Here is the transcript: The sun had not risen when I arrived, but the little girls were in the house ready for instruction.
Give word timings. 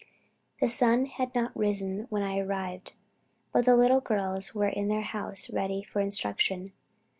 The 0.59 0.67
sun 0.67 1.05
had 1.05 1.35
not 1.35 1.55
risen 1.55 2.07
when 2.09 2.23
I 2.23 2.39
arrived, 2.39 2.93
but 3.53 3.65
the 3.65 3.75
little 3.77 4.01
girls 4.01 4.55
were 4.55 4.67
in 4.67 4.87
the 4.87 5.01
house 5.01 5.51
ready 5.51 5.83
for 5.83 5.99
instruction. 5.99 6.71